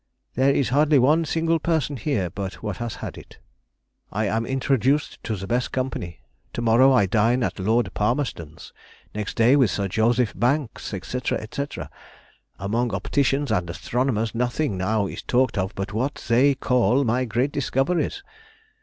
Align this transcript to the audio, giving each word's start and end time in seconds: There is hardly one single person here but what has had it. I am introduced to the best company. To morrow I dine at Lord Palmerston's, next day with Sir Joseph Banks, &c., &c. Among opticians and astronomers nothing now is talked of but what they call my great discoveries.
There 0.33 0.51
is 0.51 0.69
hardly 0.69 0.97
one 0.97 1.25
single 1.25 1.59
person 1.59 1.95
here 1.95 2.31
but 2.31 2.63
what 2.63 2.77
has 2.77 2.95
had 3.05 3.19
it. 3.19 3.37
I 4.11 4.25
am 4.25 4.47
introduced 4.47 5.23
to 5.25 5.35
the 5.35 5.45
best 5.45 5.71
company. 5.71 6.21
To 6.53 6.61
morrow 6.63 6.91
I 6.91 7.05
dine 7.05 7.43
at 7.43 7.59
Lord 7.59 7.93
Palmerston's, 7.93 8.73
next 9.13 9.35
day 9.35 9.55
with 9.55 9.69
Sir 9.69 9.87
Joseph 9.87 10.33
Banks, 10.35 10.87
&c., 10.87 11.01
&c. 11.03 11.65
Among 12.57 12.91
opticians 12.95 13.51
and 13.51 13.69
astronomers 13.69 14.33
nothing 14.33 14.75
now 14.75 15.05
is 15.05 15.21
talked 15.21 15.55
of 15.59 15.75
but 15.75 15.93
what 15.93 16.15
they 16.27 16.55
call 16.55 17.03
my 17.03 17.25
great 17.25 17.51
discoveries. 17.51 18.23